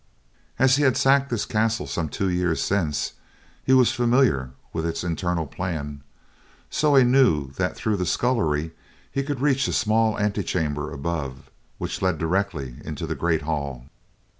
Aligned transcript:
As 0.57 0.77
he 0.77 0.83
had 0.83 0.97
sacked 0.97 1.29
this 1.29 1.45
castle 1.45 1.85
some 1.85 2.09
two 2.09 2.27
years 2.27 2.59
since, 2.59 3.13
he 3.63 3.71
was 3.71 3.91
familiar 3.91 4.49
with 4.73 4.83
its 4.83 5.03
internal 5.03 5.45
plan, 5.45 5.75
and 5.87 6.01
so 6.71 6.95
he 6.95 7.03
knew 7.03 7.51
that 7.51 7.75
through 7.75 7.97
the 7.97 8.07
scullery 8.07 8.71
he 9.11 9.21
could 9.21 9.41
reach 9.41 9.67
a 9.67 9.73
small 9.73 10.17
antechamber 10.17 10.91
above, 10.91 11.51
which 11.77 12.01
let 12.01 12.17
directly 12.17 12.77
into 12.83 13.05
the 13.05 13.13
great 13.13 13.43
hall. 13.43 13.85